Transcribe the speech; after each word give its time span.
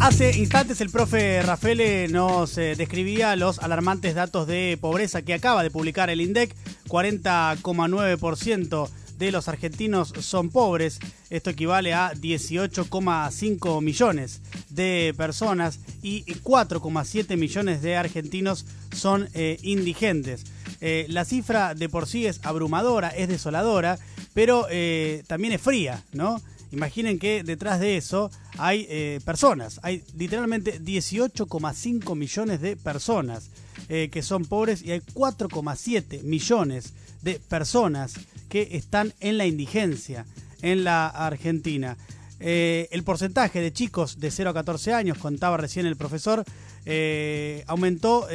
Hace 0.00 0.36
instantes 0.38 0.80
el 0.80 0.88
profe 0.88 1.42
Rafael 1.42 2.10
nos 2.10 2.56
eh, 2.56 2.74
describía 2.74 3.36
los 3.36 3.58
alarmantes 3.58 4.14
datos 4.14 4.46
de 4.46 4.78
pobreza 4.80 5.20
que 5.20 5.34
acaba 5.34 5.62
de 5.62 5.70
publicar 5.70 6.08
el 6.08 6.22
INDEC. 6.22 6.56
40,9% 6.88 8.88
de 9.18 9.30
los 9.30 9.48
argentinos 9.48 10.14
son 10.20 10.48
pobres. 10.48 11.00
Esto 11.28 11.50
equivale 11.50 11.92
a 11.92 12.14
18,5 12.14 13.82
millones 13.82 14.40
de 14.70 15.12
personas 15.18 15.80
y 16.00 16.24
4,7 16.24 17.36
millones 17.36 17.82
de 17.82 17.98
argentinos 17.98 18.64
son 18.96 19.28
eh, 19.34 19.58
indigentes. 19.60 20.44
Eh, 20.80 21.04
la 21.10 21.26
cifra 21.26 21.74
de 21.74 21.90
por 21.90 22.06
sí 22.06 22.24
es 22.24 22.40
abrumadora, 22.42 23.10
es 23.10 23.28
desoladora, 23.28 23.98
pero 24.32 24.66
también 25.26 25.52
es 25.52 25.60
fría, 25.60 26.02
¿no? 26.12 26.40
Imaginen 26.72 27.18
que 27.18 27.42
detrás 27.42 27.80
de 27.80 27.96
eso 27.96 28.30
hay 28.56 28.86
eh, 28.88 29.20
personas, 29.24 29.80
hay 29.82 30.04
literalmente 30.16 30.80
18,5 30.80 32.16
millones 32.16 32.60
de 32.60 32.76
personas 32.76 33.50
eh, 33.88 34.08
que 34.12 34.22
son 34.22 34.44
pobres 34.44 34.82
y 34.82 34.92
hay 34.92 35.00
4,7 35.00 36.22
millones 36.22 36.92
de 37.22 37.40
personas 37.40 38.14
que 38.48 38.68
están 38.72 39.12
en 39.20 39.36
la 39.36 39.46
indigencia 39.46 40.26
en 40.62 40.84
la 40.84 41.08
Argentina. 41.08 41.96
Eh, 42.38 42.88
el 42.92 43.02
porcentaje 43.02 43.60
de 43.60 43.72
chicos 43.72 44.20
de 44.20 44.30
0 44.30 44.50
a 44.50 44.54
14 44.54 44.94
años, 44.94 45.18
contaba 45.18 45.56
recién 45.56 45.86
el 45.86 45.96
profesor, 45.96 46.44
aumentó 47.66 48.26
a 48.26 48.28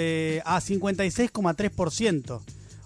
56,3%. 0.62 2.42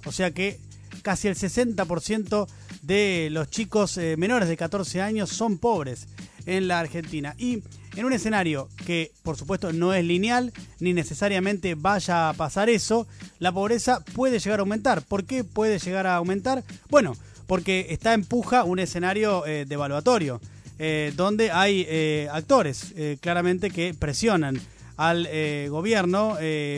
O 0.05 0.11
sea 0.11 0.31
que 0.31 0.59
casi 1.01 1.27
el 1.27 1.35
60% 1.35 2.47
de 2.81 3.29
los 3.31 3.49
chicos 3.49 3.97
eh, 3.97 4.15
menores 4.17 4.49
de 4.49 4.57
14 4.57 5.01
años 5.01 5.29
son 5.29 5.57
pobres 5.57 6.07
en 6.45 6.67
la 6.67 6.79
Argentina. 6.79 7.35
Y 7.37 7.63
en 7.95 8.05
un 8.05 8.13
escenario 8.13 8.69
que 8.85 9.11
por 9.23 9.37
supuesto 9.37 9.73
no 9.73 9.93
es 9.93 10.03
lineal, 10.05 10.53
ni 10.79 10.93
necesariamente 10.93 11.75
vaya 11.75 12.29
a 12.29 12.33
pasar 12.33 12.69
eso, 12.69 13.07
la 13.39 13.51
pobreza 13.51 14.03
puede 14.13 14.39
llegar 14.39 14.59
a 14.59 14.61
aumentar. 14.61 15.01
¿Por 15.01 15.25
qué 15.25 15.43
puede 15.43 15.79
llegar 15.79 16.07
a 16.07 16.15
aumentar? 16.15 16.63
Bueno, 16.89 17.15
porque 17.47 17.87
está 17.89 18.13
en 18.13 18.25
puja 18.25 18.63
un 18.63 18.79
escenario 18.79 19.45
eh, 19.45 19.65
devaluatorio, 19.67 20.39
eh, 20.77 21.13
donde 21.15 21.51
hay 21.51 22.27
actores 22.31 22.93
claramente 23.19 23.69
que 23.69 23.93
presionan 23.93 24.59
al 24.95 25.27
gobierno 25.69 26.37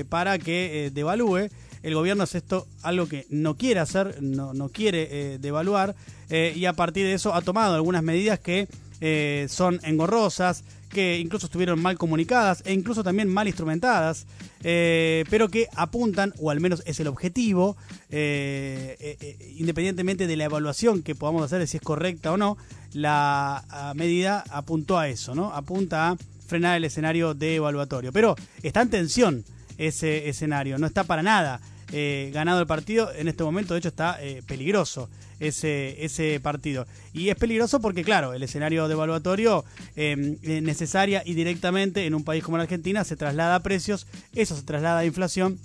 para 0.09 0.40
que 0.40 0.90
devalúe 0.94 1.50
el 1.84 1.94
gobierno 1.96 2.24
es 2.24 2.36
esto 2.36 2.68
algo 2.84 3.08
que 3.08 3.26
no 3.30 3.56
quiere 3.56 3.80
hacer, 3.80 4.22
no, 4.22 4.70
quiere 4.70 5.08
eh, 5.12 5.38
devaluar, 5.40 5.96
eh, 6.30 6.54
y 6.56 6.66
a 6.66 6.74
partir 6.74 7.06
de 7.06 7.14
eso 7.14 7.34
ha 7.34 7.42
tomado 7.42 7.74
algunas 7.76 8.04
medidas 8.04 8.40
que 8.40 8.68
eh, 9.00 9.48
son 9.50 9.80
engorrosas, 9.84 10.66
que 10.90 11.20
incluso 11.20 11.46
estuvieron 11.46 11.82
mal 11.82 11.98
comunicadas 11.98 12.62
e 12.66 12.74
incluso 12.74 13.02
también 13.04 13.30
mal 13.30 13.48
instrumentadas, 13.48 14.28
pero 14.62 15.48
que 15.48 15.70
apuntan, 15.74 16.34
o 16.38 16.52
al 16.52 16.59
menos 16.59 16.84
es 16.86 17.00
el 17.00 17.08
objetivo, 17.08 17.78
independientemente 18.09 20.28
de 20.28 20.36
la 20.36 20.44
evaluación 20.44 21.02
que 21.02 21.16
podamos 21.16 21.44
hacer 21.44 21.66
si 21.66 21.78
es 21.78 21.84
correcta 21.84 22.34
o 22.34 22.38
no, 22.38 22.58
la 22.92 23.94
medida 23.96 24.44
apuntó 24.50 25.00
a 25.00 25.08
eso, 25.08 25.34
¿no? 25.34 25.54
Apunta 25.54 26.09
a 26.09 26.18
frenar 26.46 26.76
el 26.76 26.84
escenario 26.84 27.34
de 27.34 27.56
evaluatorio. 27.56 28.12
Pero 28.12 28.36
está 28.62 28.82
en 28.82 28.90
tensión 28.90 29.46
ese 29.78 30.28
escenario, 30.28 30.78
no 30.78 30.86
está 30.86 31.06
para 31.06 31.24
nada 31.24 31.62
eh, 31.92 32.31
ganado 32.34 32.61
el 32.61 32.67
partido. 32.67 33.11
En 33.14 33.28
este 33.28 33.44
momento, 33.44 33.73
de 33.73 33.80
hecho, 33.80 33.89
está 33.89 34.17
eh, 34.22 34.42
peligroso 34.47 35.09
ese, 35.39 36.03
ese 36.06 36.39
partido. 36.39 36.86
Y 37.14 37.30
es 37.30 37.36
peligroso 37.36 37.81
porque, 37.81 38.03
claro, 38.03 38.34
el 38.34 38.44
escenario 38.44 38.88
devaluatorio 38.88 39.66
em, 39.95 40.38
eh, 40.44 40.62
necesaria 40.62 41.22
y 41.25 41.34
directamente 41.34 42.06
en 42.06 42.16
un 42.16 42.23
país 42.23 42.44
como 42.44 42.58
la 42.58 42.64
Argentina 42.64 43.03
se 43.03 43.17
traslada 43.17 43.56
a 43.56 43.64
precios, 43.64 44.08
eso 44.34 44.56
se 44.56 44.64
traslada 44.64 45.00
a 45.00 45.06
inflación 45.06 45.59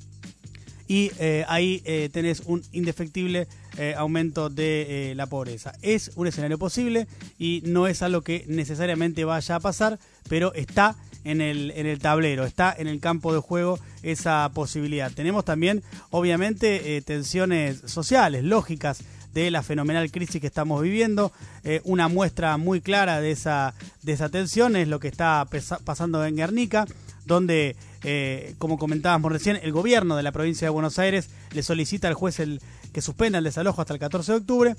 y 0.89 1.11
ahí 1.49 1.83
tenés 2.13 2.43
un 2.47 2.63
indefectible 2.71 3.49
aumento 3.97 4.51
de 4.51 5.15
la 5.17 5.27
pobreza. 5.27 5.73
Es 5.83 6.13
un 6.15 6.29
escenario 6.29 6.59
posible 6.59 7.09
y 7.41 7.61
no 7.67 7.89
es 7.89 8.03
algo 8.03 8.23
que 8.23 8.45
necesariamente 8.47 9.25
vaya 9.25 9.57
a 9.57 9.61
pasar, 9.61 9.99
pero 10.29 10.55
está 10.55 10.95
en 11.27 11.41
el, 11.41 11.73
en 11.73 11.87
el 11.87 11.99
tablero, 11.99 12.45
está 12.45 12.75
en 12.77 12.87
el 12.87 13.01
campo 13.01 13.35
de 13.35 13.41
juego 13.41 13.81
esa 14.03 14.49
posibilidad. 14.55 15.11
Tenemos 15.11 15.45
también, 15.45 15.83
obviamente, 16.11 16.97
eh, 16.97 17.03
tensiones 17.03 17.83
sociales, 17.87 18.45
lógicas 18.45 19.03
de 19.35 19.51
la 19.51 19.65
fenomenal 19.65 20.11
crisis 20.13 20.41
que 20.41 20.47
estamos 20.47 20.81
viviendo. 20.81 21.33
Eh, 21.65 21.81
una 21.85 22.07
muestra 22.07 22.57
muy 22.59 22.81
clara 22.81 23.21
de 23.21 23.33
esa, 23.33 23.75
de 24.03 24.17
tensión 24.29 24.77
es 24.77 24.87
lo 24.87 25.01
que 25.01 25.09
está 25.09 25.47
pasando 25.85 26.25
en 26.25 26.37
Guernica, 26.37 26.87
donde, 27.25 27.77
eh, 28.05 28.55
como 28.59 28.79
comentábamos 28.79 29.33
recién, 29.33 29.59
el 29.61 29.73
gobierno 29.73 30.17
de 30.17 30.23
la 30.23 30.31
provincia 30.31 30.67
de 30.67 30.71
Buenos 30.71 31.01
Aires 31.01 31.29
le 31.53 31.65
solicita 31.65 32.07
al 32.07 32.15
juez 32.15 32.39
el, 32.39 32.63
que 32.93 33.03
suspenda 33.03 33.39
el 33.39 33.45
desalojo 33.45 33.81
hasta 33.81 33.93
el 33.93 34.01
14 34.01 34.31
de 34.31 34.39
octubre. 34.39 34.77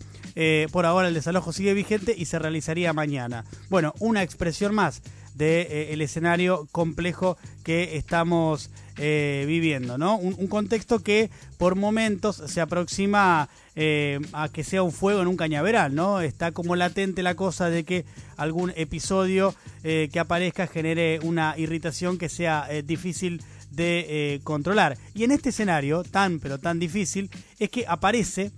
por 0.72 0.86
ahora 0.86 1.10
el 1.10 1.14
desalojo 1.14 1.52
sigue 1.52 1.74
vigente 1.74 2.16
y 2.18 2.24
se 2.24 2.40
realizaría 2.40 2.94
mañana. 2.94 3.44
Bueno, 3.70 3.94
una 4.00 4.24
expresión 4.24 4.74
más 4.74 5.02
del 5.38 5.68
de, 5.68 5.94
el 5.94 6.02
escenario 6.02 6.68
complejo 6.72 7.38
que 7.64 7.98
estamos 7.98 8.70
eh, 9.00 9.44
viviendo, 9.46 10.00
¿no? 10.00 10.18
Un, 10.18 10.48
contexto 10.48 11.04
que 11.04 11.30
por 11.60 11.76
momentos 11.76 12.42
se 12.48 12.62
aproxima 12.62 13.48
eh, 13.76 14.20
a 14.34 14.50
que 14.50 14.64
sea 14.64 14.82
un 14.82 14.92
fuego 14.92 15.22
en 15.22 15.28
un 15.28 15.38
cañaveral, 15.38 15.94
¿no? 15.94 16.20
Está 16.22 16.52
como 16.52 16.76
latente 16.76 17.22
la 17.22 17.36
cosa 17.36 17.70
de 17.70 17.84
que 17.84 18.06
algún 18.38 18.74
episodio 18.76 19.54
eh, 19.84 20.10
que 20.12 20.20
aparezca 20.20 20.66
genere 20.66 21.20
una 21.22 21.54
irritación 21.58 22.18
que 22.18 22.28
sea 22.28 22.68
difícil 22.84 23.44
de 23.70 24.42
controlar. 24.44 24.98
Y 25.14 25.26
en 25.26 25.32
este 25.32 25.50
escenario 25.50 26.04
tan 26.04 26.40
pero 26.40 26.58
tan 26.58 26.80
difícil 26.80 27.30
es 27.60 27.70
que 27.70 27.86
aparece 27.88 28.52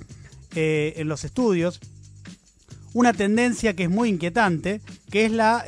en 0.56 1.07
los 1.09 1.25
estudios 1.25 1.81
una 2.94 3.13
tendencia 3.13 3.75
que 3.75 3.83
es 3.83 3.89
muy 3.89 4.09
inquietante, 4.09 4.81
que 5.11 5.25
es 5.25 5.31
la 5.31 5.63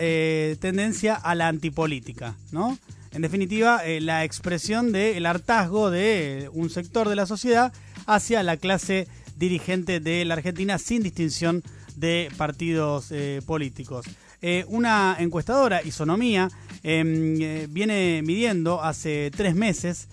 tendencia 0.59 1.15
a 1.15 1.35
la 1.35 1.47
antipolítica, 1.47 2.35
¿no? 2.51 2.77
En 3.13 3.21
definitiva, 3.21 3.85
eh, 3.85 3.99
la 3.99 4.23
expresión 4.23 4.93
del 4.93 5.25
hartazgo 5.25 5.91
de 5.91 6.49
un 6.53 6.69
sector 6.69 7.09
de 7.09 7.17
la 7.17 7.25
sociedad 7.25 7.73
hacia 8.05 8.41
la 8.41 8.55
clase 8.55 9.07
dirigente 9.35 9.99
de 9.99 10.23
la 10.23 10.35
Argentina 10.35 10.77
sin 10.77 11.03
distinción 11.03 11.61
de 11.97 12.29
partidos 12.37 13.11
eh, 13.11 13.41
políticos. 13.45 14.05
Eh, 14.41 14.63
una 14.69 15.17
encuestadora, 15.19 15.83
Isonomía, 15.83 16.49
em, 16.83 17.37
viene 17.71 18.21
midiendo 18.23 18.81
hace 18.81 19.29
tres 19.35 19.55
meses 19.55 20.07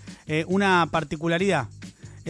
una 0.47 0.87
particularidad. 0.91 1.69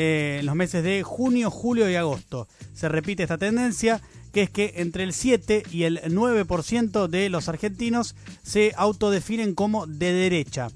en 0.01 0.47
los 0.47 0.55
meses 0.55 0.85
de 0.85 1.03
junio, 1.03 1.51
julio 1.51 1.91
y 1.91 1.97
agosto. 1.97 2.47
Se 2.73 2.89
repite 2.89 3.25
esta 3.25 3.37
tendencia 3.37 4.01
que 4.29 4.43
es 4.43 4.51
que 4.51 4.75
entre 4.77 5.05
el 5.05 5.13
7 5.13 5.65
y 5.71 5.85
el 5.85 6.01
9% 6.03 7.09
de 7.09 7.29
los 7.29 7.49
argentinos 7.49 8.15
se 8.43 8.73
autodefinen 8.77 9.55
como 9.55 9.87
de 9.87 10.13
derecha. 10.13 10.69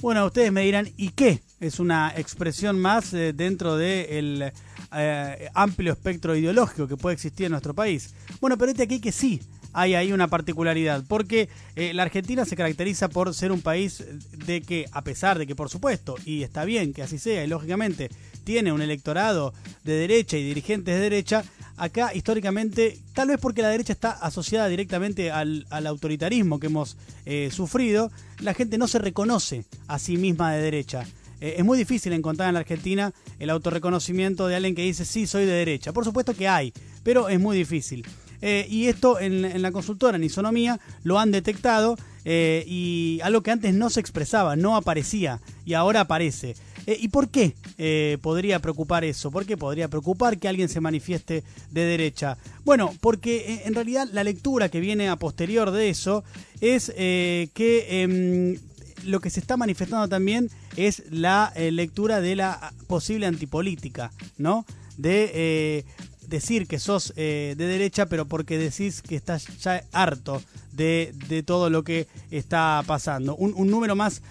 Bueno, 0.00 0.26
ustedes 0.26 0.52
me 0.52 0.62
dirán, 0.62 0.90
¿y 0.96 1.10
qué? 1.10 1.40
Es 1.60 1.80
una 1.80 2.12
expresión 2.16 2.78
más 2.78 3.14
eh, 3.14 3.32
dentro 3.32 3.76
del 3.76 4.52
eh, 4.94 5.48
amplio 5.54 5.92
espectro 5.92 6.36
ideológico 6.36 6.86
que 6.86 6.96
puede 6.96 7.14
existir 7.14 7.46
en 7.46 7.52
nuestro 7.52 7.74
país. 7.74 8.14
Bueno, 8.40 8.58
pero 8.58 8.70
este 8.70 8.82
aquí 8.82 9.00
que 9.00 9.12
sí, 9.12 9.40
hay 9.74 9.94
ahí 9.94 10.12
una 10.12 10.28
particularidad, 10.28 11.04
porque 11.06 11.48
eh, 11.76 11.92
la 11.92 12.04
Argentina 12.04 12.44
se 12.44 12.56
caracteriza 12.56 13.08
por 13.08 13.34
ser 13.34 13.52
un 13.52 13.60
país 13.60 14.04
de 14.46 14.62
que, 14.62 14.86
a 14.92 15.02
pesar 15.02 15.38
de 15.38 15.46
que, 15.46 15.56
por 15.56 15.68
supuesto, 15.68 16.14
y 16.24 16.42
está 16.42 16.64
bien 16.64 16.92
que 16.92 17.02
así 17.02 17.18
sea, 17.18 17.44
y 17.44 17.48
lógicamente 17.48 18.08
tiene 18.44 18.72
un 18.72 18.80
electorado 18.80 19.52
de 19.82 19.94
derecha 19.94 20.38
y 20.38 20.44
dirigentes 20.44 20.94
de 20.94 21.00
derecha, 21.00 21.44
acá 21.76 22.14
históricamente, 22.14 22.98
tal 23.12 23.28
vez 23.28 23.38
porque 23.40 23.62
la 23.62 23.68
derecha 23.68 23.92
está 23.92 24.12
asociada 24.12 24.68
directamente 24.68 25.30
al, 25.30 25.66
autoritarismo 25.70 26.60
que 26.60 26.68
hemos 26.68 26.96
eh, 27.26 27.50
sufrido, 27.52 28.10
la 28.40 28.54
gente 28.54 28.78
no 28.78 28.86
se 28.86 28.98
reconoce 28.98 29.64
a 29.88 29.98
sí 29.98 30.16
misma 30.16 30.52
de 30.52 30.62
derecha. 30.62 31.04
Eh, 31.40 31.56
es 31.58 31.64
muy 31.64 31.76
difícil 31.76 32.12
encontrar 32.12 32.48
en 32.48 32.54
la 32.54 32.60
Argentina 32.60 33.12
el 33.38 33.50
autorreconocimiento 33.50 34.46
de 34.46 34.56
alguien 34.56 34.74
que 34.74 34.82
dice 34.82 35.04
sí, 35.04 35.26
soy 35.26 35.46
de 35.46 35.52
derecha. 35.52 35.92
Por 35.92 36.04
supuesto 36.04 36.34
que 36.34 36.48
hay, 36.48 36.72
pero 37.02 37.28
es 37.28 37.40
muy 37.40 37.56
difícil. 37.56 38.06
Eh, 38.44 38.66
y 38.68 38.86
esto 38.86 39.18
en, 39.18 39.60
la 39.62 39.72
consultora, 39.72 40.16
en 40.16 40.24
Isonomía, 40.24 40.78
lo 41.02 41.18
han 41.18 41.32
detectado 41.32 41.96
y 42.26 43.20
algo 43.22 43.42
que 43.42 43.50
antes 43.50 43.74
no 43.74 43.90
se 43.90 44.00
expresaba, 44.00 44.56
no 44.56 44.76
aparecía 44.76 45.40
y 45.66 45.74
ahora 45.74 46.00
aparece. 46.00 46.54
Eh, 46.86 46.98
¿Y 47.00 47.08
por 47.08 47.28
qué 47.28 47.54
eh, 47.78 48.18
podría 48.20 48.58
preocupar 48.58 49.04
eso? 49.04 49.30
¿Por 49.30 49.46
qué 49.46 49.56
podría 49.56 49.88
preocupar 49.88 50.38
que 50.38 50.48
alguien 50.48 50.68
se 50.68 50.80
manifieste 50.80 51.42
de 51.70 51.84
derecha? 51.84 52.36
Bueno, 52.64 52.94
porque 53.00 53.54
eh, 53.54 53.62
en 53.64 53.74
realidad 53.74 54.08
la 54.12 54.24
lectura 54.24 54.68
que 54.68 54.80
viene 54.80 55.08
a 55.08 55.16
posterior 55.16 55.70
de 55.70 55.88
eso 55.88 56.24
es 56.60 56.92
que 56.94 57.86
em, 57.88 58.58
lo 59.04 59.20
que 59.20 59.30
se 59.30 59.40
está 59.40 59.56
manifestando 59.56 60.08
también 60.08 60.50
es 60.76 61.02
la 61.10 61.52
lectura 61.56 62.20
de 62.20 62.36
la 62.36 62.72
posible 62.86 63.26
antipolítica, 63.26 64.12
¿no? 64.38 64.64
De 64.96 65.84
decir 66.28 66.66
que 66.66 66.78
sos 66.78 67.12
de 67.14 67.54
derecha, 67.56 68.06
pero 68.06 68.26
porque 68.26 68.58
decís 68.58 69.02
que 69.02 69.16
estás 69.16 69.46
ya 69.58 69.84
harto 69.92 70.42
de, 70.72 71.42
todo 71.46 71.70
lo 71.70 71.84
que 71.84 72.06
está 72.30 72.82
pasando. 72.86 73.36
Un, 73.36 73.70
número 73.70 73.96
más 73.96 74.22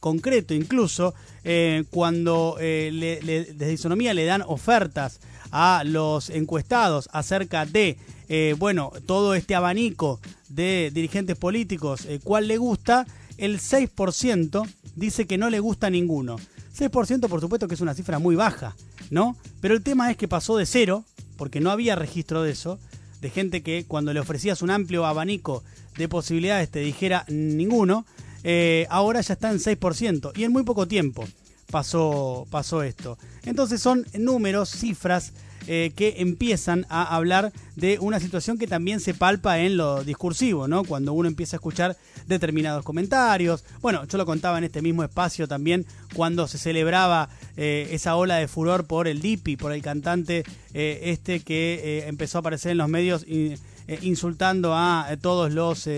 concreto 0.00 0.54
incluso, 0.54 1.14
cuando 1.90 2.56
le, 2.58 3.20
desde 3.54 3.72
Isonomía 3.72 4.14
le 4.14 4.24
dan 4.24 4.42
ofertas 4.46 5.20
a 5.50 5.82
los 5.84 6.30
encuestados 6.30 7.08
acerca 7.12 7.66
de, 7.66 7.98
bueno, 8.58 8.92
todo 9.06 9.34
este 9.34 9.54
abanico 9.54 10.20
de 10.48 10.90
dirigentes 10.92 11.36
políticos, 11.36 12.06
cuál 12.24 12.48
le 12.48 12.56
gusta, 12.56 13.06
el 13.38 13.58
6% 13.58 14.68
dice 14.94 15.26
que 15.26 15.38
no 15.38 15.50
le 15.50 15.60
gusta 15.60 15.90
ninguno. 15.90 16.36
6% 16.78 17.28
por 17.28 17.40
supuesto 17.40 17.68
que 17.68 17.74
es 17.74 17.80
una 17.80 17.94
cifra 17.94 18.18
muy 18.18 18.34
baja, 18.34 18.74
¿no? 19.10 19.36
Pero 19.60 19.74
el 19.74 19.82
tema 19.82 20.10
es 20.10 20.16
que 20.16 20.28
pasó 20.28 20.56
de 20.56 20.66
cero, 20.66 21.04
porque 21.42 21.58
no 21.58 21.72
había 21.72 21.96
registro 21.96 22.44
de 22.44 22.52
eso, 22.52 22.78
de 23.20 23.28
gente 23.28 23.64
que 23.64 23.84
cuando 23.84 24.12
le 24.12 24.20
ofrecías 24.20 24.62
un 24.62 24.70
amplio 24.70 25.04
abanico 25.06 25.64
de 25.96 26.06
posibilidades 26.06 26.70
te 26.70 26.78
dijera 26.78 27.24
ninguno, 27.26 28.06
eh, 28.44 28.86
ahora 28.90 29.20
ya 29.22 29.34
está 29.34 29.50
en 29.50 29.58
6% 29.58 30.30
y 30.36 30.44
en 30.44 30.52
muy 30.52 30.62
poco 30.62 30.86
tiempo 30.86 31.24
pasó, 31.68 32.46
pasó 32.48 32.84
esto. 32.84 33.18
Entonces 33.44 33.82
son 33.82 34.06
números, 34.16 34.70
cifras 34.70 35.32
eh, 35.66 35.92
que 35.94 36.16
empiezan 36.18 36.86
a 36.88 37.14
hablar 37.14 37.52
de 37.76 37.98
una 38.00 38.20
situación 38.20 38.58
que 38.58 38.66
también 38.66 39.00
se 39.00 39.14
palpa 39.14 39.58
en 39.60 39.76
lo 39.76 40.04
discursivo, 40.04 40.68
¿no? 40.68 40.84
Cuando 40.84 41.12
uno 41.12 41.28
empieza 41.28 41.56
a 41.56 41.58
escuchar 41.58 41.96
determinados 42.26 42.84
comentarios. 42.84 43.64
Bueno, 43.80 44.04
yo 44.06 44.18
lo 44.18 44.26
contaba 44.26 44.58
en 44.58 44.64
este 44.64 44.82
mismo 44.82 45.04
espacio 45.04 45.48
también 45.48 45.86
cuando 46.14 46.48
se 46.48 46.58
celebraba 46.58 47.28
eh, 47.56 47.88
esa 47.92 48.16
ola 48.16 48.36
de 48.36 48.48
furor 48.48 48.86
por 48.86 49.08
el 49.08 49.20
Dipi, 49.20 49.56
por 49.56 49.72
el 49.72 49.82
cantante 49.82 50.44
eh, 50.74 51.00
este 51.04 51.40
que 51.40 52.04
empezó 52.06 52.38
a 52.38 52.40
aparecer 52.40 52.72
en 52.72 52.78
los 52.78 52.88
medios 52.88 53.24
insultando 54.00 54.74
a 54.74 55.08
todos 55.20 55.52
los 55.52 55.88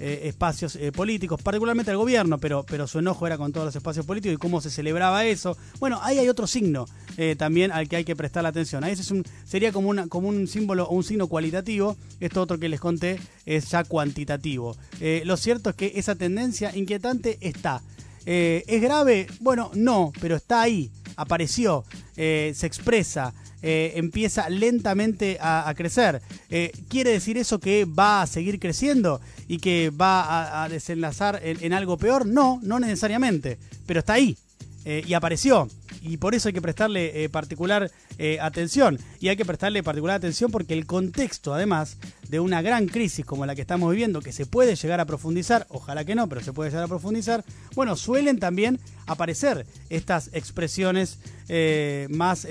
eh, 0.00 0.28
espacios 0.28 0.76
eh, 0.76 0.92
políticos, 0.92 1.42
particularmente 1.42 1.90
al 1.90 1.96
gobierno, 1.96 2.38
pero, 2.38 2.64
pero 2.64 2.86
su 2.86 3.00
enojo 3.00 3.26
era 3.26 3.36
con 3.36 3.52
todos 3.52 3.66
los 3.66 3.74
espacios 3.74 4.06
políticos 4.06 4.34
y 4.34 4.38
cómo 4.38 4.60
se 4.60 4.70
celebraba 4.70 5.24
eso. 5.24 5.56
Bueno, 5.80 5.98
ahí 6.02 6.18
hay 6.18 6.28
otro 6.28 6.46
signo 6.46 6.86
eh, 7.16 7.34
también 7.36 7.72
al 7.72 7.88
que 7.88 7.96
hay 7.96 8.04
que 8.04 8.14
prestar 8.14 8.44
la 8.44 8.50
atención. 8.50 8.84
Ahí 8.84 8.92
es 8.92 9.10
un, 9.10 9.24
sería 9.44 9.72
como, 9.72 9.88
una, 9.88 10.06
como 10.06 10.28
un 10.28 10.46
símbolo 10.46 10.84
o 10.84 10.94
un 10.94 11.02
signo 11.02 11.26
cualitativo. 11.26 11.96
Esto 12.20 12.40
otro 12.40 12.60
que 12.60 12.68
les 12.68 12.78
conté 12.78 13.18
es 13.44 13.70
ya 13.70 13.82
cuantitativo. 13.82 14.76
lo 15.24 15.36
cierto 15.36 15.70
es 15.70 15.76
que 15.76 15.92
esa 15.96 16.14
tendencia 16.14 16.76
inquietante 16.76 17.38
está. 17.40 17.82
¿Es 18.24 18.80
grave? 18.80 19.26
Bueno, 19.40 19.72
no, 19.74 20.12
pero 20.20 20.36
está 20.36 20.62
ahí, 20.62 20.90
apareció, 21.16 21.84
se 22.14 22.66
expresa. 22.66 23.34
Eh, 23.60 23.92
empieza 23.96 24.48
lentamente 24.48 25.36
a, 25.40 25.72
crecer. 25.76 26.22
Eh, 26.48 26.70
¿Quiere 26.88 27.10
decir 27.10 27.36
eso 27.38 27.58
que 27.58 27.84
va 27.84 28.22
a 28.22 28.26
seguir 28.26 28.60
creciendo 28.60 29.20
y 29.48 29.58
que 29.58 29.90
va 29.90 30.62
a, 30.62 30.68
desenlazar 30.68 31.40
en, 31.42 31.72
algo 31.72 31.96
peor? 31.96 32.24
No, 32.24 32.60
no 32.62 32.78
necesariamente, 32.78 33.58
pero 33.86 34.00
está 34.00 34.12
ahí 34.14 34.36
eh, 34.84 35.02
y 35.06 35.14
apareció 35.14 35.68
y 36.02 36.16
por 36.16 36.34
eso 36.34 36.48
hay 36.48 36.54
que 36.54 36.62
prestarle 36.62 37.24
eh, 37.24 37.28
particular 37.28 37.90
eh, 38.18 38.38
atención. 38.40 38.98
Y 39.20 39.28
hay 39.28 39.36
que 39.36 39.44
prestarle 39.44 39.82
particular 39.82 40.16
atención 40.16 40.50
porque 40.50 40.74
el 40.74 40.86
contexto, 40.86 41.54
además 41.54 41.96
de 42.28 42.40
una 42.40 42.62
gran 42.62 42.86
crisis 42.86 43.24
como 43.24 43.46
la 43.46 43.54
que 43.54 43.62
estamos 43.62 43.90
viviendo, 43.90 44.20
que 44.20 44.32
se 44.32 44.46
puede 44.46 44.76
llegar 44.76 45.00
a 45.00 45.06
profundizar, 45.06 45.66
ojalá 45.70 46.04
que 46.04 46.14
no, 46.14 46.28
pero 46.28 46.40
se 46.42 46.52
puede 46.52 46.70
llegar 46.70 46.84
a 46.84 46.88
profundizar, 46.88 47.44
bueno, 47.74 47.96
suelen 47.96 48.38
también 48.38 48.78
aparecer 49.06 49.66
estas 49.88 50.30
expresiones 50.34 51.18
eh, 51.48 52.06
más 52.10 52.46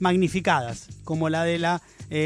magnificadas, 0.00 0.88
como 1.04 1.28
la 1.28 1.44
de 1.44 1.58
la 1.58 1.82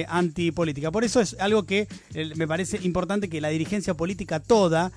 antipolítica. 0.09 0.91
Por 0.91 1.05
eso 1.05 1.21
es 1.21 1.37
algo 1.39 1.65
que 1.65 1.89
me 2.37 2.49
parece 2.49 2.79
importante 2.83 3.29
que 3.29 3.41
la 3.41 3.49
dirigencia 3.49 3.95
política 3.95 4.41
toda, 4.41 4.93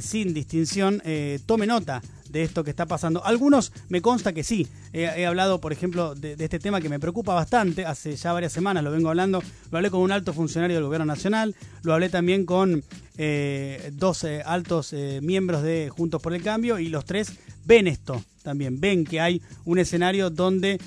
sin 0.00 0.34
distinción, 0.34 1.02
tome 1.46 1.66
nota 1.66 2.02
de 2.34 2.42
esto 2.42 2.64
que 2.64 2.70
está 2.70 2.84
pasando. 2.84 3.24
Algunos 3.24 3.72
me 3.88 4.02
consta 4.02 4.32
que 4.32 4.42
sí. 4.42 4.66
He, 4.92 5.24
hablado, 5.24 5.60
por 5.60 5.72
ejemplo, 5.72 6.16
de, 6.16 6.32
este 6.32 6.58
tema 6.58 6.80
que 6.80 6.88
me 6.88 6.98
preocupa 6.98 7.32
bastante. 7.32 7.86
Hace 7.86 8.16
ya 8.16 8.32
varias 8.32 8.52
semanas 8.52 8.82
lo 8.82 8.90
vengo 8.90 9.08
hablando. 9.08 9.40
Lo 9.70 9.78
hablé 9.78 9.88
con 9.88 10.00
un 10.00 10.10
alto 10.10 10.34
funcionario 10.34 10.76
del 10.76 10.84
gobierno 10.84 11.06
nacional. 11.06 11.54
Lo 11.84 11.94
hablé 11.94 12.08
también 12.08 12.44
con 12.44 12.82
eh, 13.18 13.92
dos 13.94 14.24
eh, 14.24 14.42
altos 14.44 14.92
eh, 14.92 15.20
miembros 15.22 15.62
de 15.62 15.90
Juntos 15.96 16.20
por 16.20 16.34
el 16.34 16.42
Cambio. 16.42 16.80
Y 16.80 16.88
los 16.88 17.04
tres 17.04 17.34
ven 17.64 17.86
esto 17.86 18.22
también. 18.42 18.80
Ven 18.80 19.04
que 19.04 19.20
hay 19.20 19.40
un 19.64 19.78
escenario 19.78 20.28
donde 20.28 20.80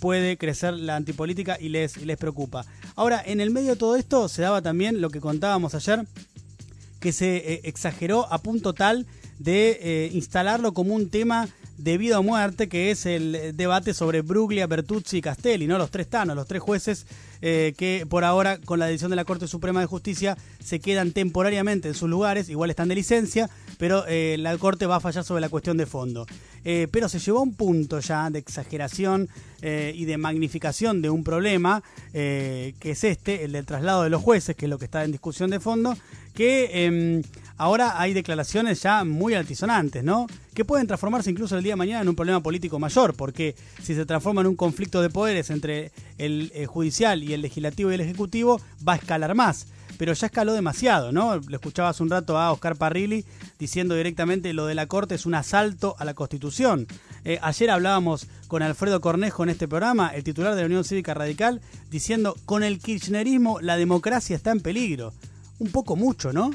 puede 0.00 0.38
crecer 0.38 0.72
la 0.72 0.96
antipolítica 0.96 1.58
y 1.60 1.68
les, 1.68 1.98
les 1.98 2.16
preocupa. 2.16 2.64
Ahora, 2.96 3.22
en 3.22 3.42
el 3.42 3.50
medio 3.50 3.72
de 3.72 3.76
todo 3.76 3.96
esto 3.96 4.26
se 4.30 4.40
daba 4.40 4.62
también 4.62 5.02
lo 5.02 5.10
que 5.10 5.20
contábamos 5.20 5.74
ayer 5.74 6.06
que 7.00 7.12
se 7.12 7.60
exageró 7.68 8.32
a 8.32 8.38
punto 8.38 8.72
tal 8.72 9.06
de 9.38 9.78
eh, 9.80 10.10
instalarlo 10.12 10.72
como 10.72 10.94
un 10.94 11.10
tema 11.10 11.48
de 11.76 11.96
vida 11.96 12.18
o 12.18 12.24
muerte, 12.24 12.68
que 12.68 12.90
es 12.90 13.06
el 13.06 13.56
debate 13.56 13.94
sobre 13.94 14.22
Bruglia, 14.22 14.66
Bertuzzi 14.66 15.18
y 15.18 15.20
Castelli, 15.20 15.68
¿no? 15.68 15.78
Los 15.78 15.92
tres 15.92 16.08
tanos, 16.08 16.34
los 16.34 16.48
tres 16.48 16.60
jueces 16.60 17.06
eh, 17.40 17.72
que 17.78 18.04
por 18.08 18.24
ahora, 18.24 18.58
con 18.58 18.80
la 18.80 18.86
decisión 18.86 19.10
de 19.10 19.16
la 19.16 19.24
Corte 19.24 19.46
Suprema 19.46 19.78
de 19.78 19.86
Justicia, 19.86 20.36
se 20.58 20.80
quedan 20.80 21.12
temporariamente 21.12 21.86
en 21.86 21.94
sus 21.94 22.10
lugares, 22.10 22.48
igual 22.48 22.70
están 22.70 22.88
de 22.88 22.96
licencia, 22.96 23.48
pero 23.78 24.04
eh, 24.08 24.34
la 24.40 24.58
Corte 24.58 24.86
va 24.86 24.96
a 24.96 25.00
fallar 25.00 25.22
sobre 25.22 25.40
la 25.40 25.48
cuestión 25.48 25.76
de 25.76 25.86
fondo. 25.86 26.26
pero 26.90 27.08
se 27.08 27.20
llevó 27.20 27.38
a 27.38 27.42
un 27.42 27.54
punto 27.54 28.00
ya 28.00 28.28
de 28.28 28.40
exageración 28.40 29.28
y 29.62 30.04
de 30.04 30.18
magnificación 30.18 31.00
de 31.00 31.10
un 31.10 31.24
problema, 31.24 31.82
que 32.12 32.74
es 32.82 33.04
este, 33.04 33.44
el 33.44 33.52
del 33.52 33.64
traslado 33.64 34.02
de 34.02 34.10
los 34.10 34.22
jueces, 34.22 34.54
que 34.56 34.66
es 34.66 34.70
lo 34.70 34.78
que 34.78 34.84
está 34.84 35.04
en 35.04 35.12
discusión 35.12 35.50
de 35.50 35.60
fondo, 35.60 35.96
que 36.38 36.84
em, 36.84 37.22
ahora 37.56 38.00
hay 38.00 38.14
declaraciones 38.14 38.80
ya 38.80 39.02
muy 39.02 39.34
altisonantes, 39.34 40.04
¿no? 40.04 40.28
Que 40.54 40.64
pueden 40.64 40.86
transformarse 40.86 41.32
incluso 41.32 41.56
el 41.56 41.64
día 41.64 41.72
de 41.72 41.78
mañana 41.78 42.02
en 42.02 42.08
un 42.08 42.14
problema 42.14 42.40
político 42.40 42.78
mayor, 42.78 43.14
porque 43.14 43.56
si 43.82 43.96
se 43.96 44.06
transforma 44.06 44.42
en 44.42 44.46
un 44.46 44.54
conflicto 44.54 45.02
de 45.02 45.10
poderes 45.10 45.50
entre 45.50 45.90
el, 46.16 46.52
eh, 46.54 46.66
judicial 46.66 47.24
y 47.24 47.32
el 47.32 47.42
legislativo 47.42 47.90
y 47.90 47.94
el 47.94 48.02
ejecutivo, 48.02 48.60
va 48.86 48.92
a 48.92 48.96
escalar 48.98 49.34
más. 49.34 49.66
Pero 49.98 50.12
ya 50.12 50.26
escaló 50.26 50.52
demasiado, 50.52 51.10
¿no? 51.10 51.38
Lo 51.38 51.56
escuchaba 51.56 51.88
hace 51.88 52.04
un 52.04 52.10
rato 52.10 52.38
a 52.38 52.52
Oscar 52.52 52.76
Parrilli 52.76 53.24
diciendo 53.58 53.96
directamente 53.96 54.52
lo 54.52 54.66
de 54.66 54.76
la 54.76 54.86
Corte 54.86 55.16
es 55.16 55.26
un 55.26 55.34
asalto 55.34 55.96
a 55.98 56.04
la 56.04 56.14
Constitución. 56.14 56.86
Eh, 57.24 57.40
ayer 57.42 57.68
hablábamos 57.68 58.28
con 58.46 58.62
Alfredo 58.62 59.00
Cornejo 59.00 59.42
en 59.42 59.48
este 59.48 59.66
programa, 59.66 60.10
el 60.14 60.22
titular 60.22 60.54
de 60.54 60.60
la 60.60 60.66
Unión 60.66 60.84
Cívica 60.84 61.14
Radical, 61.14 61.60
diciendo 61.90 62.36
con 62.44 62.62
el 62.62 62.78
kirchnerismo 62.78 63.60
la 63.60 63.76
democracia 63.76 64.36
está 64.36 64.52
en 64.52 64.60
peligro. 64.60 65.12
Un 65.58 65.70
poco 65.70 65.96
mucho, 65.96 66.32
¿no? 66.32 66.50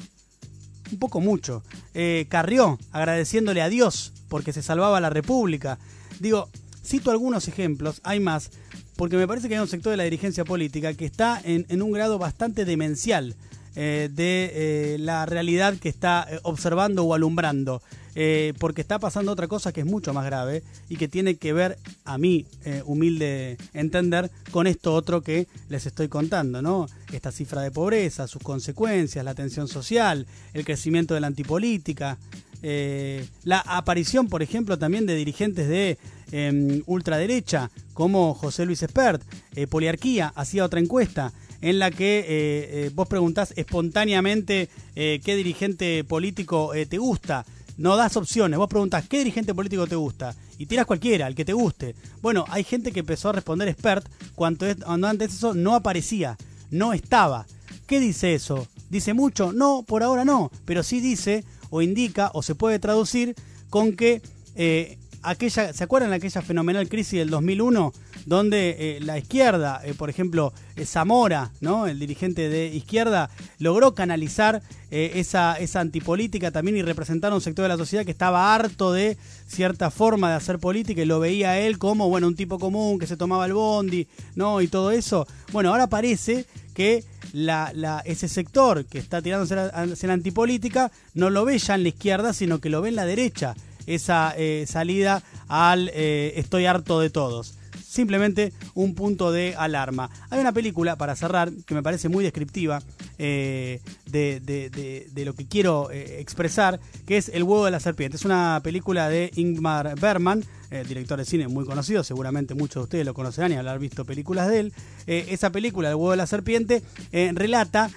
un 0.94 1.00
poco 1.00 1.20
mucho. 1.20 1.64
Eh, 1.94 2.26
Carrió, 2.30 2.80
agradeciéndole 2.92 3.62
a 3.62 3.70
Dios 3.70 4.14
porque 4.30 4.54
se 4.54 4.62
salvaba 4.62 5.02
la 5.02 5.10
República. 5.10 5.78
Digo, 6.20 6.50
cito 6.84 7.12
algunos 7.12 7.48
ejemplos, 7.48 8.00
hay 8.04 8.20
más, 8.20 8.52
porque 8.96 9.18
me 9.18 9.28
parece 9.28 9.48
que 9.48 9.56
hay 9.56 9.62
un 9.62 9.68
sector 9.68 9.92
de 9.92 9.98
la 9.98 10.04
dirigencia 10.04 10.46
política 10.46 10.94
que 10.94 11.06
está 11.06 11.42
en, 11.44 11.82
un 11.82 11.92
grado 11.92 12.18
bastante 12.18 12.66
demencial 12.66 13.36
eh, 13.76 14.10
de 14.12 14.52
eh, 14.54 14.98
la 15.00 15.26
realidad 15.26 15.76
que 15.76 15.90
está 15.90 16.28
observando 16.44 17.04
o 17.04 17.14
alumbrando. 17.14 17.82
Eh, 18.16 18.54
porque 18.60 18.82
está 18.82 19.00
pasando 19.00 19.32
otra 19.32 19.48
cosa 19.48 19.72
que 19.72 19.82
es 19.82 19.88
mucho 19.88 20.14
más 20.14 20.26
grave 20.26 20.62
y 20.88 20.98
que 20.98 21.08
tiene 21.08 21.36
que 21.36 21.52
ver, 21.52 21.80
a 22.06 22.18
mí, 22.18 22.46
eh, 22.64 22.84
humilde 22.86 23.58
entender, 23.74 24.30
con 24.52 24.68
esto 24.68 24.94
otro 24.94 25.22
que 25.22 25.48
les 25.70 25.86
estoy 25.88 26.10
contando, 26.10 26.62
¿no? 26.62 26.86
Esta 27.12 27.32
cifra 27.32 27.62
de 27.62 27.72
pobreza, 27.72 28.28
sus 28.28 28.42
consecuencias, 28.42 29.26
la 29.26 29.34
tensión 29.34 29.68
social, 29.68 30.28
el 30.54 30.64
crecimiento 30.64 31.16
de 31.16 31.22
la 31.22 31.28
antipolítica, 31.28 32.18
eh, 32.62 33.26
la 33.44 33.60
aparición, 33.60 34.28
por 34.28 34.44
ejemplo, 34.44 34.78
también 34.78 35.06
de 35.06 35.16
dirigentes 35.16 35.68
de 35.68 35.98
em, 36.32 36.82
ultraderecha, 36.86 37.72
como 37.94 38.34
José 38.34 38.66
Luis 38.66 38.82
Espert, 38.82 39.22
Poliarquía, 39.70 40.34
hacía 40.36 40.66
otra 40.66 40.80
encuesta 40.80 41.32
en 41.62 41.78
la 41.78 41.92
que 41.92 42.92
vos 42.96 43.08
preguntás 43.08 43.54
espontáneamente 43.56 44.68
qué 44.96 45.36
dirigente 45.36 46.04
político 46.04 46.72
te 46.90 46.98
gusta 46.98 47.46
no 47.78 47.96
das 47.96 48.18
opciones. 48.18 48.58
Vos 48.58 48.68
preguntas, 48.68 49.06
¿qué 49.08 49.20
dirigente 49.20 49.54
político 49.54 49.88
te 49.88 49.96
gusta? 49.96 50.36
Y 50.58 50.66
tiras 50.66 50.86
cualquiera, 50.86 51.28
el 51.28 51.36
que 51.36 51.46
te 51.46 51.54
guste. 51.54 51.96
Bueno, 52.22 52.46
hay 52.50 52.64
gente 52.64 52.92
que 52.92 53.02
empezó 53.02 53.30
a 53.30 53.34
responder 53.34 53.68
expert 53.68 54.08
cuando, 54.36 54.66
antes 54.86 55.34
eso 55.34 55.54
no 55.54 55.76
aparecía, 55.76 56.38
no 56.70 56.94
estaba. 56.94 57.46
¿Qué 57.88 58.00
dice 58.00 58.34
eso? 58.34 58.68
¿Dice 58.90 59.14
mucho? 59.14 59.52
No, 59.52 59.84
por 59.84 60.04
ahora 60.04 60.26
no. 60.26 60.52
Pero 60.66 60.84
sí 60.84 61.02
dice 61.02 61.44
o 61.70 61.82
indica 61.82 62.32
o 62.34 62.44
se 62.44 62.56
puede 62.56 62.80
traducir 62.80 63.36
con 63.70 63.96
que 63.96 64.22
eh, 64.56 64.98
aquella, 65.24 65.74
¿se 65.74 65.84
acuerdan 65.84 66.12
de 66.12 66.18
aquella 66.18 66.42
fenomenal 66.42 66.88
crisis 66.90 67.20
del 67.20 67.30
2001 67.30 67.94
donde 68.26 68.76
eh, 68.78 69.00
la 69.02 69.18
izquierda, 69.18 69.82
eh, 69.84 69.94
por 69.94 70.10
ejemplo, 70.10 70.54
Zamora, 70.86 71.52
¿no? 71.62 71.88
el 71.88 72.00
dirigente 72.00 72.50
de 72.50 72.68
izquierda, 72.68 73.30
logró 73.60 73.94
canalizar 73.94 74.62
esa, 74.92 75.56
esa 75.56 75.80
antipolítica 75.80 76.52
también 76.52 76.78
y 76.78 76.84
representar 76.84 77.32
a 77.32 77.36
un 77.36 77.42
sector 77.42 77.64
de 77.64 77.70
la 77.70 77.78
sociedad 77.78 78.06
que 78.06 78.12
estaba 78.12 78.54
harto 78.54 78.94
de 78.94 79.18
cierta 79.48 79.90
forma 79.90 80.30
de 80.30 80.36
hacer 80.36 80.60
política 80.60 81.02
y 81.02 81.06
lo 81.06 81.20
veía 81.20 81.60
él 81.60 81.80
como, 81.80 82.10
bueno, 82.10 82.28
un 82.28 82.36
tipo 82.36 82.60
común 82.60 83.00
que 83.00 83.08
se 83.08 83.18
tomaba 83.18 83.48
el 83.48 83.54
bondi, 83.54 84.08
¿no? 84.36 84.62
Y 84.62 84.68
todo 84.68 84.92
eso. 84.92 85.26
Bueno, 85.52 85.70
ahora 85.70 85.88
parece 85.88 86.46
que 86.74 87.04
la, 87.34 88.02
ese 88.06 88.28
sector 88.28 88.86
que 88.86 89.00
está 89.00 89.22
tirándose 89.22 89.56
hacia 89.56 90.08
la 90.08 90.14
antipolítica 90.14 90.92
no 91.14 91.30
lo 91.30 91.46
ve 91.46 91.58
ya 91.58 91.76
en 91.76 91.84
la 91.84 91.90
izquierda, 91.90 92.34
sino 92.34 92.60
que 92.60 92.70
lo 92.70 92.82
ve 92.82 92.90
en 92.90 92.96
la 92.96 93.06
derecha, 93.06 93.56
esa 93.88 94.34
eh, 94.38 94.66
salida 94.68 95.24
al 95.48 95.90
eh, 95.94 96.34
estoy 96.38 96.66
harto 96.66 97.00
de 97.00 97.10
todos. 97.10 97.56
Simplemente 97.86 98.54
un 98.74 98.96
punto 98.96 99.32
de 99.32 99.56
alarma. 99.56 100.10
Hay 100.32 100.40
una 100.40 100.52
película, 100.52 100.96
para 100.96 101.16
cerrar, 101.16 101.52
que 101.66 101.76
me 101.76 101.84
parece 101.84 102.10
muy 102.10 102.24
descriptiva 102.24 102.82
eh, 103.20 103.82
de, 104.14 105.10
de, 105.14 105.26
lo 105.26 105.34
que 105.34 105.48
quiero 105.48 105.92
expresar, 105.92 106.80
que 107.06 107.18
es 107.18 107.30
El 107.30 107.44
huevo 107.44 107.66
de 107.66 107.72
la 107.72 107.80
serpiente. 107.80 108.16
Es 108.18 108.26
una 108.26 108.62
película 108.64 109.10
de 109.10 109.32
Ingmar 109.36 110.00
Bergman, 110.00 110.44
eh, 110.74 110.84
director 110.88 111.20
de 111.20 111.26
cine 111.26 111.48
muy 111.48 111.66
conocido, 111.66 112.04
seguramente 112.04 112.56
muchos 112.56 112.76
de 112.76 112.82
ustedes 112.82 113.06
lo 113.06 113.14
conocerán 113.14 113.52
y 113.52 113.58
haber 113.58 113.78
visto 113.78 114.06
películas 114.06 114.48
de 114.48 114.60
él. 114.60 114.74
Eh, 115.06 115.28
esa 115.30 115.52
película, 115.52 115.90
El 115.90 115.96
huevo 115.96 116.10
de 116.10 116.18
la 116.18 116.26
serpiente, 116.26 116.82
eh, 117.12 117.32
relata, 117.36 117.92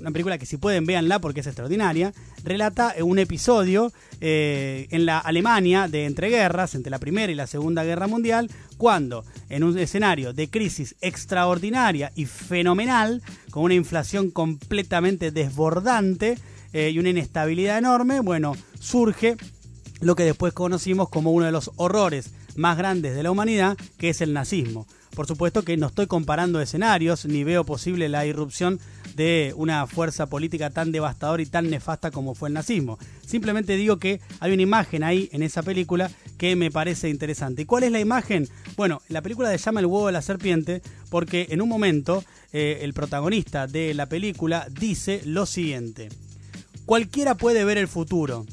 una 0.00 0.10
película 0.10 0.36
que 0.36 0.46
si 0.46 0.56
pueden 0.56 0.84
véanla 0.84 1.20
porque 1.20 1.40
es 1.40 1.46
extraordinaria, 1.46 2.12
relata 2.42 2.94
un 3.00 3.18
episodio 3.18 3.92
en 4.20 5.06
la 5.06 5.18
Alemania 5.18 5.88
de 5.88 6.06
entreguerras, 6.06 6.74
entre 6.74 6.90
la 6.90 6.98
Primera 6.98 7.30
y 7.30 7.34
la 7.34 7.46
Segunda 7.46 7.84
Guerra 7.84 8.06
Mundial, 8.06 8.50
cuando 8.76 9.24
en 9.48 9.64
un 9.64 9.76
escenario 9.78 10.32
de 10.32 10.48
crisis 10.48 10.94
extraordinaria 11.00 12.12
y 12.14 12.26
fenomenal, 12.26 13.20
con 13.50 13.64
una 13.64 13.74
inflación 13.74 14.30
completamente 14.30 15.32
desbordante 15.48 16.38
y 16.72 16.98
una 16.98 17.08
inestabilidad 17.08 17.78
enorme, 17.78 18.20
bueno, 18.20 18.54
surge 18.78 19.36
lo 20.00 20.14
que 20.14 20.24
después 20.24 20.52
conocimos 20.52 21.08
como 21.08 21.32
uno 21.32 21.46
de 21.46 21.52
los 21.52 21.70
horrores 21.76 22.30
más 22.58 22.76
grandes 22.76 23.14
de 23.14 23.22
la 23.22 23.30
humanidad, 23.30 23.78
que 23.96 24.10
es 24.10 24.20
el 24.20 24.32
nazismo. 24.32 24.86
Por 25.14 25.26
supuesto 25.26 25.62
que 25.62 25.76
no 25.76 25.86
estoy 25.86 26.06
comparando 26.06 26.60
escenarios, 26.60 27.24
ni 27.24 27.44
veo 27.44 27.64
posible 27.64 28.08
la 28.08 28.26
irrupción 28.26 28.78
de 29.16 29.52
una 29.56 29.86
fuerza 29.86 30.26
política 30.26 30.70
tan 30.70 30.92
devastadora 30.92 31.42
y 31.42 31.46
tan 31.46 31.70
nefasta 31.70 32.10
como 32.10 32.34
fue 32.34 32.48
el 32.48 32.54
nazismo. 32.54 32.98
Simplemente 33.26 33.76
digo 33.76 33.98
que 33.98 34.20
hay 34.40 34.52
una 34.52 34.62
imagen 34.62 35.02
ahí 35.02 35.28
en 35.32 35.42
esa 35.42 35.62
película 35.62 36.10
que 36.36 36.54
me 36.56 36.70
parece 36.70 37.08
interesante. 37.08 37.62
¿Y 37.62 37.64
cuál 37.64 37.84
es 37.84 37.92
la 37.92 38.00
imagen? 38.00 38.48
Bueno, 38.76 39.02
la 39.08 39.22
película 39.22 39.50
se 39.50 39.58
llama 39.58 39.80
El 39.80 39.86
huevo 39.86 40.06
de 40.06 40.12
la 40.12 40.22
serpiente 40.22 40.82
porque 41.10 41.46
en 41.50 41.62
un 41.62 41.68
momento 41.68 42.24
eh, 42.52 42.80
el 42.82 42.92
protagonista 42.92 43.66
de 43.66 43.94
la 43.94 44.06
película 44.06 44.66
dice 44.70 45.22
lo 45.24 45.46
siguiente. 45.46 46.08
Cualquiera 46.86 47.34
puede 47.36 47.64
ver 47.64 47.78
el 47.78 47.88
futuro, 47.88 48.46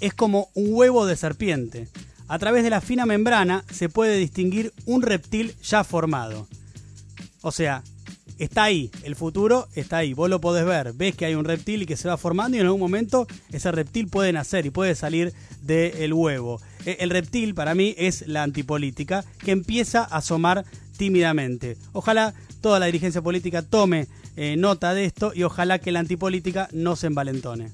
es 0.00 0.14
como 0.14 0.48
un 0.54 0.68
huevo 0.70 1.06
de 1.06 1.16
serpiente. 1.16 1.88
A 2.32 2.38
través 2.38 2.64
de 2.64 2.70
la 2.70 2.80
fina 2.80 3.04
membrana 3.04 3.62
se 3.70 3.90
puede 3.90 4.16
distinguir 4.16 4.72
un 4.86 5.02
reptil 5.02 5.54
ya 5.62 5.84
formado. 5.84 6.48
O 7.42 7.52
sea, 7.52 7.82
está 8.38 8.64
ahí, 8.64 8.90
el 9.02 9.16
futuro 9.16 9.68
está 9.74 9.98
ahí, 9.98 10.14
vos 10.14 10.30
lo 10.30 10.40
podés 10.40 10.64
ver, 10.64 10.94
ves 10.94 11.14
que 11.14 11.26
hay 11.26 11.34
un 11.34 11.44
reptil 11.44 11.82
y 11.82 11.86
que 11.86 11.98
se 11.98 12.08
va 12.08 12.16
formando 12.16 12.56
y 12.56 12.60
en 12.60 12.64
algún 12.64 12.80
momento 12.80 13.26
ese 13.50 13.70
reptil 13.70 14.08
puede 14.08 14.32
nacer 14.32 14.64
y 14.64 14.70
puede 14.70 14.94
salir 14.94 15.34
del 15.60 16.14
huevo. 16.14 16.58
E, 16.86 16.96
el 17.00 17.10
reptil 17.10 17.54
para 17.54 17.74
mí 17.74 17.94
es 17.98 18.26
la 18.26 18.44
antipolítica 18.44 19.26
que 19.44 19.50
empieza 19.50 20.00
a 20.00 20.16
asomar 20.16 20.64
tímidamente. 20.96 21.76
Ojalá 21.92 22.32
toda 22.62 22.78
la 22.78 22.86
dirigencia 22.86 23.20
política 23.20 23.60
tome 23.60 24.08
eh, 24.36 24.56
nota 24.56 24.94
de 24.94 25.04
esto 25.04 25.32
y 25.34 25.42
ojalá 25.42 25.80
que 25.80 25.92
la 25.92 26.00
antipolítica 26.00 26.70
no 26.72 26.96
se 26.96 27.08
envalentone. 27.08 27.72